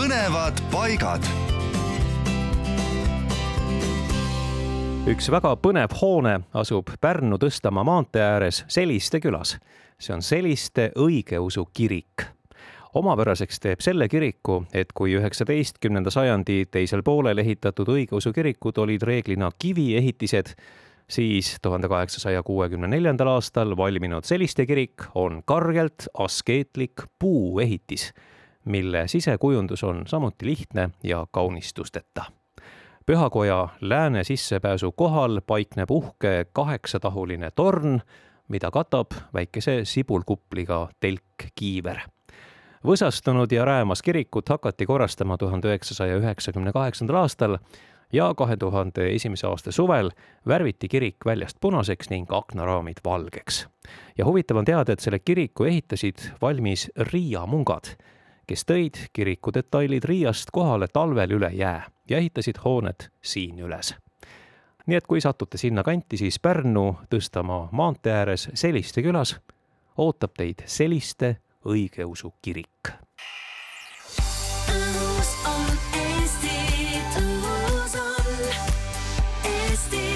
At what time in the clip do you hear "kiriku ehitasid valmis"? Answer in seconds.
55.18-56.90